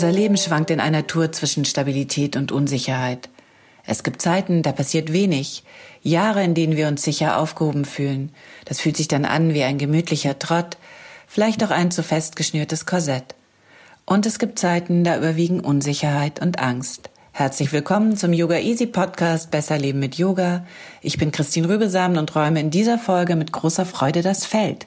[0.00, 3.28] Unser Leben schwankt in einer Tour zwischen Stabilität und Unsicherheit.
[3.84, 5.62] Es gibt Zeiten, da passiert wenig,
[6.00, 8.32] Jahre, in denen wir uns sicher aufgehoben fühlen.
[8.64, 10.78] Das fühlt sich dann an wie ein gemütlicher Trott,
[11.26, 13.34] vielleicht auch ein zu fest geschnürtes Korsett.
[14.06, 17.09] Und es gibt Zeiten, da überwiegen Unsicherheit und Angst.
[17.40, 20.66] Herzlich willkommen zum Yoga Easy Podcast Besser Leben mit Yoga.
[21.00, 24.84] Ich bin Christine Rübesamen und räume in dieser Folge mit großer Freude das Feld.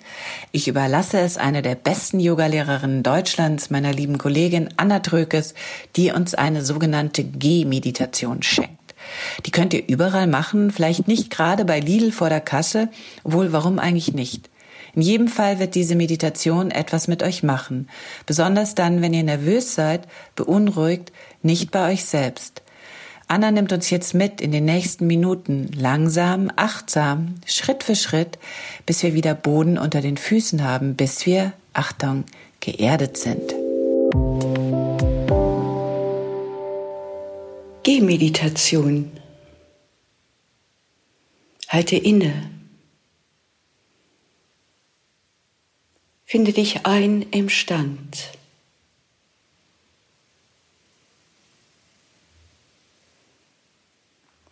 [0.51, 5.55] Ich überlasse es einer der besten Yogalehrerinnen Deutschlands, meiner lieben Kollegin Anna Trökes,
[5.95, 8.93] die uns eine sogenannte G-Meditation schenkt.
[9.47, 12.89] Die könnt ihr überall machen, vielleicht nicht gerade bei Lidl vor der Kasse,
[13.23, 14.51] wohl warum eigentlich nicht.
[14.95, 17.89] In jedem Fall wird diese Meditation etwas mit euch machen,
[18.27, 22.61] besonders dann, wenn ihr nervös seid, beunruhigt, nicht bei euch selbst.
[23.27, 28.37] Anna nimmt uns jetzt mit in den nächsten Minuten, langsam, achtsam, Schritt für Schritt,
[28.85, 32.25] bis wir wieder Boden unter den Füßen haben, bis wir, Achtung,
[32.59, 33.55] geerdet sind.
[37.81, 39.11] Gehmeditation.
[41.67, 42.52] Halte inne.
[46.33, 48.31] Finde dich ein im Stand.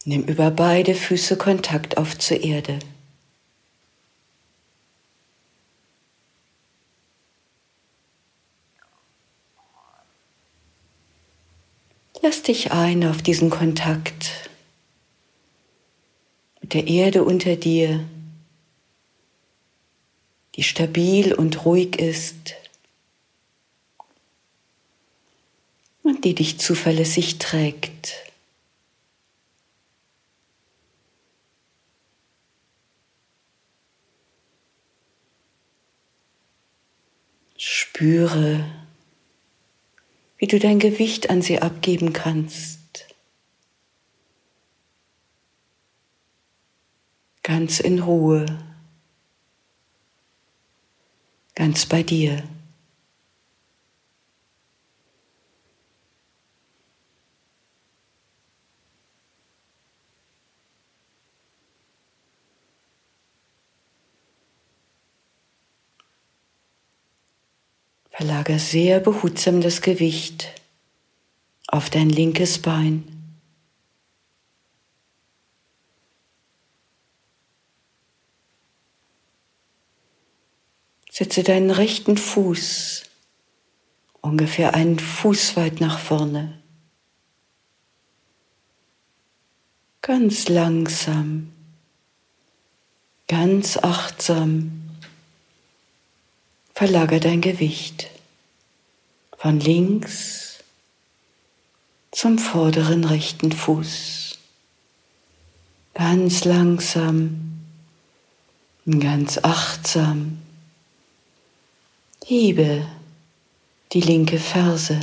[0.06, 2.78] Nimm über beide Füße Kontakt auf zur Erde.
[12.22, 14.52] Lass dich ein auf diesen Kontakt
[16.62, 18.08] mit der Erde unter dir
[20.56, 22.56] die stabil und ruhig ist
[26.04, 28.16] und die dich zuverlässig trägt.
[37.58, 38.66] Spüre,
[40.38, 42.80] wie du dein Gewicht an sie abgeben kannst.
[47.44, 48.71] Ganz in Ruhe
[51.56, 52.44] ganz bei dir.
[68.10, 70.62] Verlager sehr behutsam das Gewicht
[71.68, 73.21] auf dein linkes Bein.
[81.22, 83.04] Setze deinen rechten Fuß
[84.22, 86.60] ungefähr einen Fuß weit nach vorne.
[90.02, 91.52] Ganz langsam,
[93.28, 94.82] ganz achtsam
[96.74, 98.08] verlager dein Gewicht
[99.38, 100.64] von links
[102.10, 104.40] zum vorderen rechten Fuß.
[105.94, 107.62] Ganz langsam,
[108.88, 110.41] ganz achtsam
[112.34, 112.88] Hebe
[113.92, 114.98] die linke Ferse.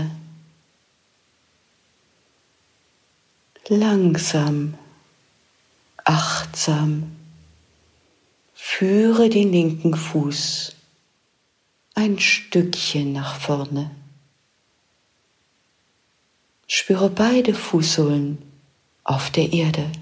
[3.66, 4.78] Langsam,
[6.04, 7.14] achtsam,
[8.54, 10.74] führe den linken Fuß
[11.94, 13.90] ein Stückchen nach vorne.
[16.66, 18.38] Spüre beide Fußsohlen
[19.04, 19.92] auf der Erde.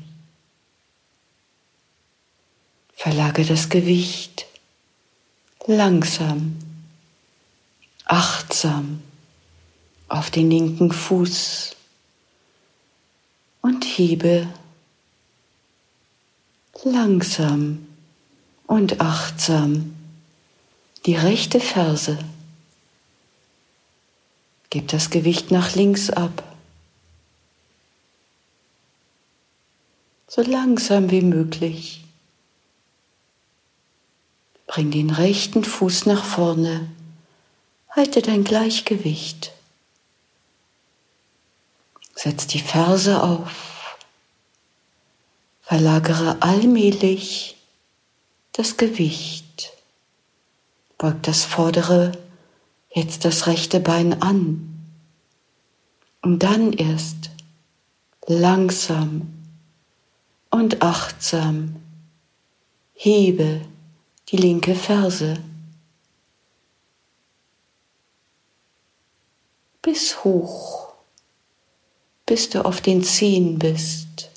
[2.92, 4.46] Verlage das Gewicht
[5.66, 6.56] langsam
[8.06, 9.02] achtsam
[10.08, 11.74] auf den linken Fuß
[13.60, 14.48] und hebe
[16.84, 17.86] langsam
[18.66, 19.96] und achtsam
[21.04, 22.18] die rechte Ferse.
[24.70, 26.44] Gib das Gewicht nach links ab.
[30.28, 32.04] So langsam wie möglich.
[34.66, 36.88] Bring den rechten Fuß nach vorne
[37.96, 39.52] Halte dein Gleichgewicht.
[42.14, 43.96] Setz die Ferse auf.
[45.62, 47.56] Verlagere allmählich
[48.52, 49.72] das Gewicht.
[50.98, 52.12] Beug das vordere,
[52.90, 54.92] jetzt das rechte Bein an.
[56.20, 57.30] Und dann erst
[58.26, 59.32] langsam
[60.50, 61.76] und achtsam
[62.92, 63.62] hebe
[64.28, 65.38] die linke Ferse
[69.86, 70.94] bis hoch,
[72.26, 74.30] bis du auf den Zehen bist.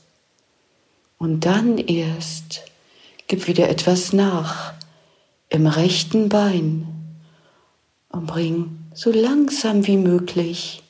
[1.18, 2.62] Und dann erst
[3.26, 4.74] gib wieder etwas nach
[5.50, 6.88] im rechten Bein
[8.10, 10.84] und bring so langsam wie möglich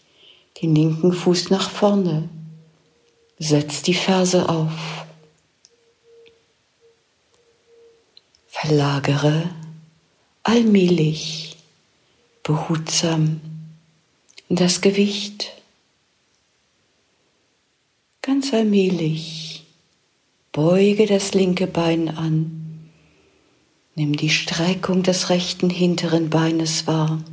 [0.61, 2.27] den linken Fuß nach vorne.
[3.37, 4.73] Setz die Ferse auf.
[8.49, 9.49] Verlagere
[10.43, 11.55] allmählich,
[12.43, 13.39] behutsam
[14.57, 15.51] das Gewicht.
[18.23, 19.65] Ganz allmählich
[20.51, 22.89] beuge das linke Bein an.
[23.95, 27.23] Nimm die Streckung des rechten hinteren Beines wahr.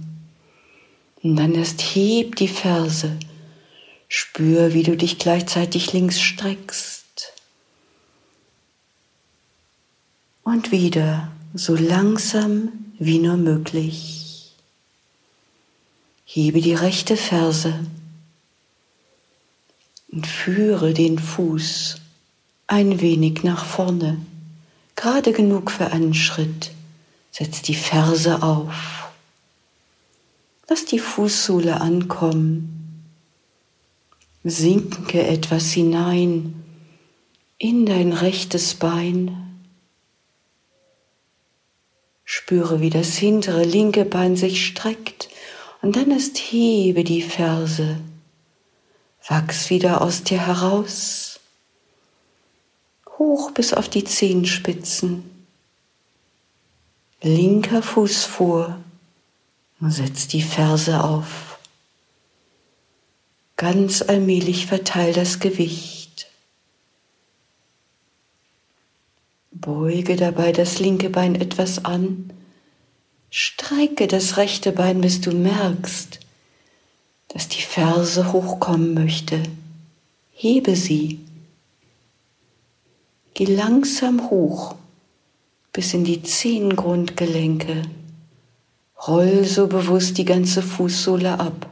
[1.23, 3.19] Und dann erst heb die Ferse.
[4.09, 7.33] Spür, wie du dich gleichzeitig links streckst.
[10.43, 14.16] Und wieder so langsam wie nur möglich.
[16.29, 17.87] Hebe die rechte Ferse
[20.11, 22.01] und führe den Fuß
[22.67, 24.19] ein wenig nach vorne,
[24.97, 26.73] gerade genug für einen Schritt.
[27.31, 29.09] Setz die Ferse auf.
[30.69, 33.05] Lass die Fußsohle ankommen.
[34.43, 36.65] Sinke etwas hinein
[37.57, 39.61] in dein rechtes Bein.
[42.25, 45.29] Spüre, wie das hintere linke Bein sich streckt
[45.87, 48.01] und dann ist hebe die Ferse,
[49.29, 51.39] wachs wieder aus dir heraus,
[53.17, 55.31] hoch bis auf die Zehenspitzen,
[57.23, 58.81] linker Fuß vor,
[59.81, 61.61] setz die Ferse auf.
[63.57, 66.27] Ganz allmählich verteil das Gewicht.
[69.53, 72.33] Beuge dabei das linke Bein etwas an
[73.31, 76.21] Strecke das rechte Bein, bis du merkst,
[77.29, 79.43] dass die Ferse hochkommen möchte.
[80.33, 81.21] Hebe sie.
[83.35, 84.77] Geh langsam hoch
[85.73, 87.83] bis in die Zehengrundgelenke.
[89.07, 91.69] Roll so bewusst die ganze Fußsohle ab.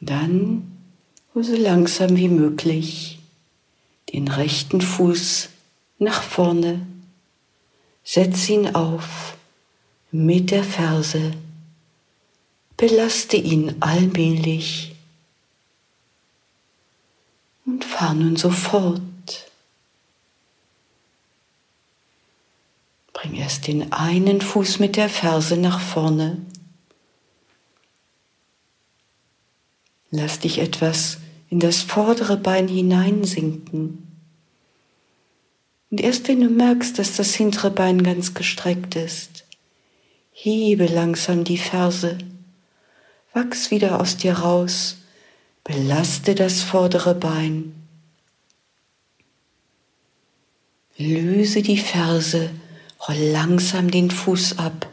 [0.00, 0.78] Dann
[1.34, 3.18] hol so langsam wie möglich
[4.14, 5.50] den rechten Fuß
[5.98, 6.86] nach vorne
[8.12, 9.36] setz ihn auf
[10.10, 11.30] mit der Ferse,
[12.76, 14.96] belaste ihn allmählich
[17.64, 19.00] und fahr nun sofort.
[23.12, 26.44] Bring erst den einen Fuß mit der Ferse nach vorne.
[30.10, 31.18] Lass dich etwas
[31.48, 34.09] in das vordere Bein hineinsinken.
[35.90, 39.44] Und erst wenn du merkst, dass das hintere Bein ganz gestreckt ist,
[40.30, 42.18] hebe langsam die Ferse,
[43.32, 44.98] wachs wieder aus dir raus,
[45.64, 47.74] belaste das vordere Bein,
[50.96, 52.50] löse die Ferse,
[53.08, 54.88] roll langsam den Fuß ab.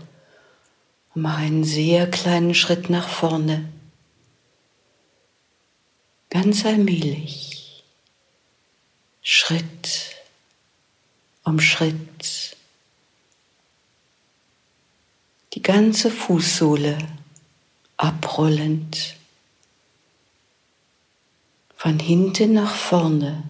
[1.14, 3.68] Und mach einen sehr kleinen Schritt nach vorne.
[6.30, 7.84] Ganz allmählich.
[9.22, 10.17] Schritt
[11.48, 12.58] um Schritt.
[15.54, 16.98] Die ganze Fußsohle
[17.96, 19.16] abrollend
[21.78, 23.44] von hinten nach vorne.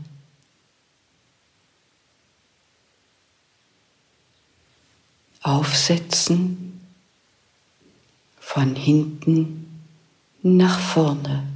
[5.41, 6.79] Aufsetzen
[8.39, 9.81] von hinten
[10.43, 11.47] nach vorne.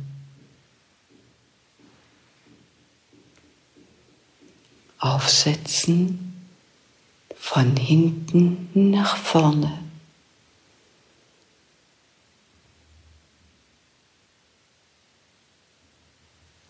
[4.97, 6.30] Aufsetzen
[7.41, 9.77] von hinten nach vorne.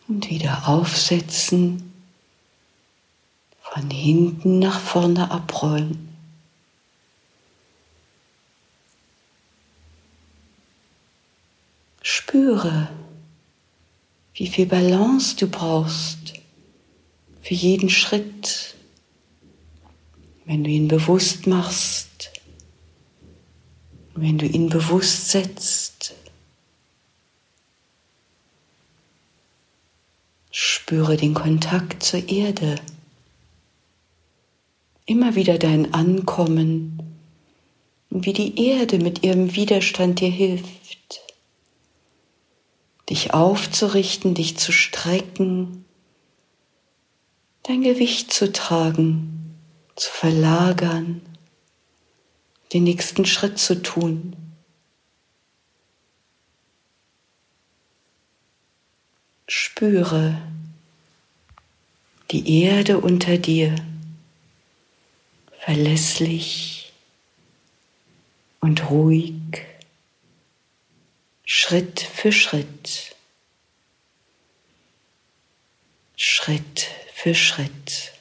[0.08, 1.94] Und wieder aufsetzen,
[3.62, 6.10] von hinten nach vorne abrollen.
[12.02, 12.90] Spüre,
[14.34, 16.34] wie viel Balance du brauchst
[17.42, 18.76] für jeden Schritt
[20.52, 22.30] wenn du ihn bewusst machst,
[24.16, 26.14] wenn du ihn bewusst setzt,
[30.52, 32.76] spür Spüre den Kontakt zur Erde.
[35.06, 37.00] Immer wieder dein Ankommen
[38.10, 41.22] und wie die Erde mit ihrem Widerstand dir hilft,
[43.10, 45.86] dich aufzurichten, dich zu strecken,
[47.64, 49.41] dein Gewicht zu tragen,
[50.02, 51.22] zu verlagern,
[52.74, 54.36] den nächsten Schritt zu tun.
[59.48, 60.42] Spüre
[62.32, 63.76] die Erde unter dir,
[65.60, 66.94] verlässlich
[68.60, 69.36] und ruhig,
[71.46, 73.16] Schritt für Schritt,
[76.16, 78.14] Schritt für Schritt.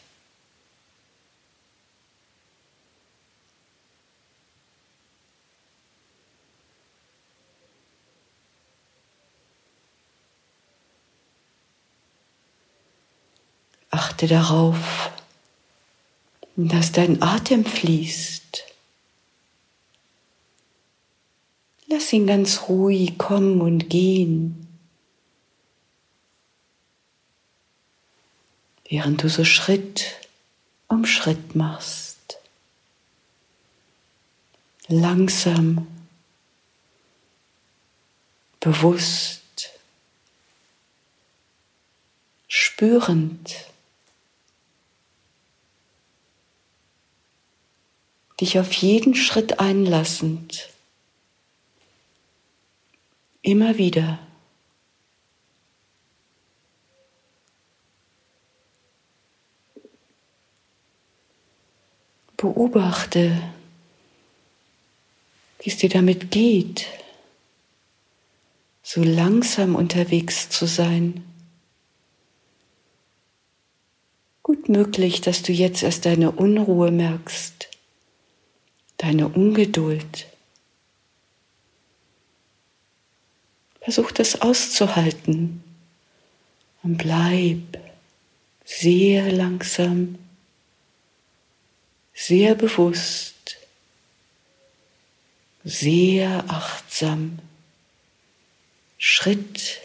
[13.90, 15.11] Achte darauf,
[16.54, 18.62] dass dein Atem fließt.
[21.88, 24.68] Lass ihn ganz ruhig kommen und gehen,
[28.88, 30.20] während du so Schritt
[30.87, 32.38] um Schritt machst.
[34.87, 35.87] Langsam,
[38.61, 39.70] bewusst,
[42.47, 43.70] spürend.
[48.40, 50.70] Dich auf jeden Schritt einlassend,
[53.42, 54.18] immer wieder.
[62.37, 63.38] Beobachte,
[65.59, 66.87] wie es dir damit geht,
[68.82, 71.23] so langsam unterwegs zu sein.
[74.42, 77.60] Gut möglich, dass du jetzt erst deine Unruhe merkst
[79.00, 80.26] deine Ungeduld.
[83.80, 85.64] Versuch das auszuhalten
[86.83, 87.62] und bleib
[88.64, 90.19] sehr langsam,
[92.12, 93.57] sehr bewusst,
[95.64, 97.38] sehr achtsam,
[98.99, 99.80] Schritt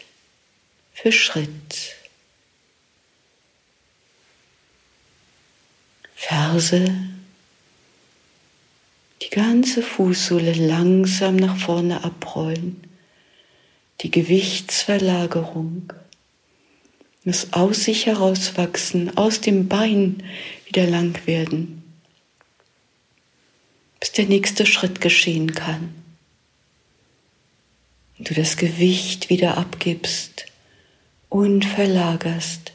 [0.92, 1.96] für Schritt.
[6.14, 7.15] Verse
[9.26, 12.80] die ganze Fußsohle langsam nach vorne abrollen.
[14.02, 15.92] Die Gewichtsverlagerung.
[17.24, 20.22] Das aus sich herauswachsen, aus dem Bein
[20.66, 21.82] wieder lang werden,
[23.98, 25.92] bis der nächste Schritt geschehen kann.
[28.18, 30.46] Und du das Gewicht wieder abgibst
[31.28, 32.72] und verlagerst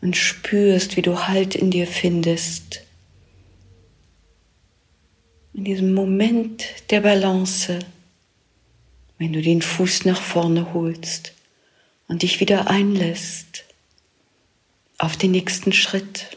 [0.00, 2.82] und spürst, wie du Halt in dir findest
[5.54, 7.78] in diesem Moment der Balance,
[9.18, 11.34] wenn du den Fuß nach vorne holst
[12.08, 13.64] und dich wieder einlässt
[14.98, 16.36] auf den nächsten Schritt.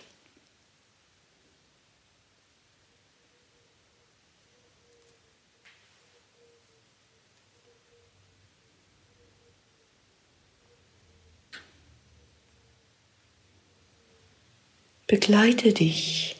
[15.07, 16.34] Begleite dich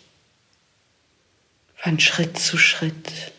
[1.85, 3.31] von Schritt zu Schritt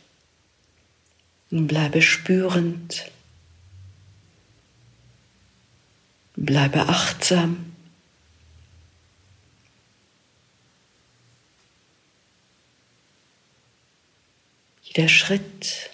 [1.50, 3.10] und bleibe spürend,
[6.36, 7.74] bleibe achtsam.
[14.84, 15.90] Jeder Schritt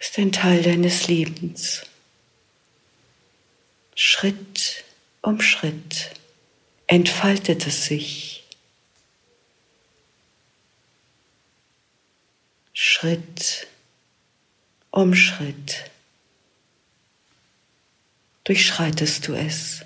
[0.00, 1.82] ist ein Teil deines Lebens.
[3.94, 4.84] Schritt
[5.20, 6.12] um Schritt
[6.86, 8.41] entfaltet es sich.
[12.74, 13.66] Schritt
[14.90, 15.90] um Schritt
[18.44, 19.84] durchschreitest du es.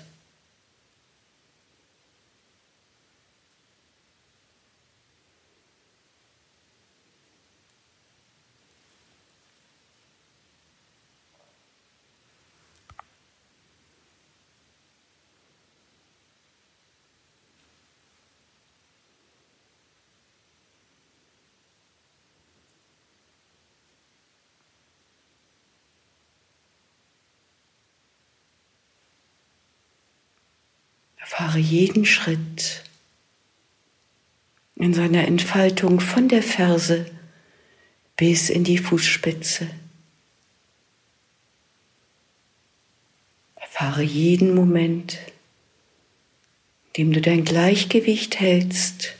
[31.37, 32.81] Erfahre jeden Schritt
[34.75, 37.05] in seiner Entfaltung von der Ferse
[38.15, 39.69] bis in die Fußspitze.
[43.69, 45.19] Fahre jeden Moment,
[46.87, 49.13] in dem du dein Gleichgewicht hältst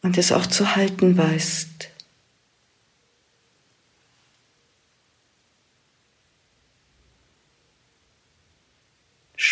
[0.00, 1.90] und es auch zu halten weißt.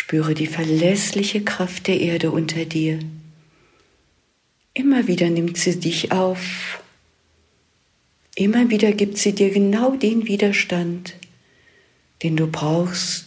[0.08, 2.98] Spüre die verlässliche Kraft der Erde unter dir.
[4.72, 6.82] Immer wieder nimmt sie dich auf.
[8.34, 11.14] Immer wieder gibt sie dir genau den Widerstand,
[12.22, 13.26] den du brauchst,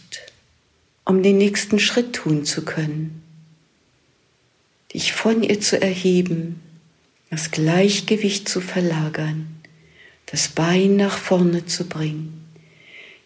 [1.04, 3.22] um den nächsten Schritt tun zu können.
[4.92, 6.60] Dich von ihr zu erheben,
[7.30, 9.46] das Gleichgewicht zu verlagern,
[10.26, 12.44] das Bein nach vorne zu bringen,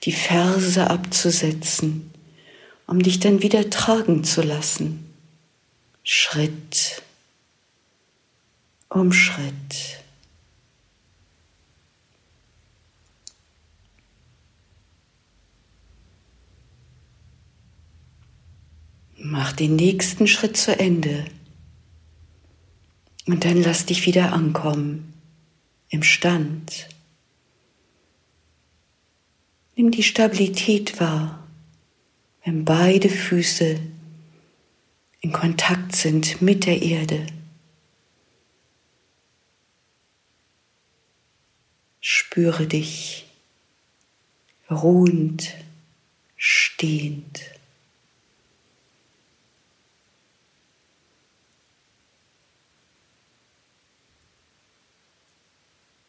[0.02, 2.10] die Ferse abzusetzen
[2.86, 5.12] um dich dann wieder tragen zu lassen.
[6.02, 7.02] Schritt
[8.88, 10.02] um Schritt.
[19.18, 21.24] Mach den nächsten Schritt zu Ende
[23.26, 25.14] und dann lass dich wieder ankommen
[25.88, 26.88] im Stand.
[29.74, 31.45] Nimm die Stabilität wahr
[32.46, 33.80] wenn beide Füße
[35.20, 37.26] in Kontakt sind mit der Erde.
[42.00, 43.26] Spüre dich
[44.70, 45.54] ruhend,
[46.36, 47.42] stehend.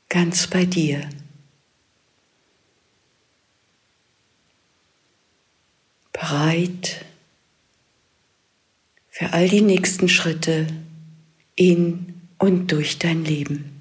[0.07, 1.09] Ganz bei dir.
[6.19, 7.05] Bereit
[9.09, 10.67] für all die nächsten Schritte
[11.55, 13.71] in und durch dein Leben.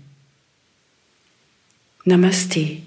[2.05, 2.83] Namaste.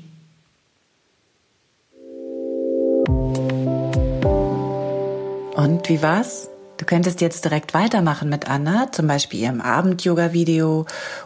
[5.56, 6.50] Und wie war's?
[6.79, 10.86] Du könntest jetzt direkt weitermachen mit Anna, zum Beispiel ihrem Abend-Yoga-Video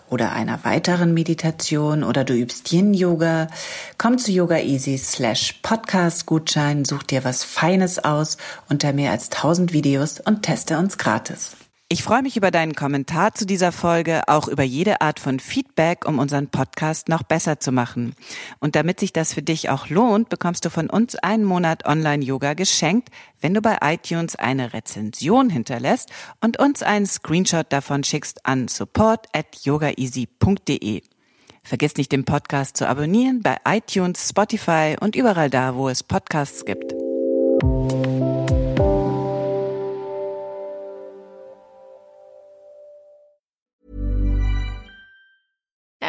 [0.10, 3.48] oder einer weiteren Meditation oder du übst Yin-Yoga.
[4.00, 9.74] Komm zu Yoga Easy slash Podcast-Gutschein, such dir was Feines aus unter mehr als 1000
[9.74, 11.56] Videos und teste uns gratis.
[11.94, 16.08] Ich freue mich über deinen Kommentar zu dieser Folge, auch über jede Art von Feedback,
[16.08, 18.16] um unseren Podcast noch besser zu machen.
[18.60, 22.56] Und damit sich das für dich auch lohnt, bekommst du von uns einen Monat Online-Yoga
[22.56, 23.10] geschenkt,
[23.42, 26.10] wenn du bei iTunes eine Rezension hinterlässt
[26.42, 31.04] und uns einen Screenshot davon schickst an support at yogaeasy.de.
[31.62, 36.66] Vergiss nicht, den Podcast zu abonnieren bei iTunes, Spotify und überall da, wo es Podcasts
[36.66, 36.92] gibt.